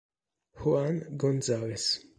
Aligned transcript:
Juan 0.57 1.13
González 1.21 2.09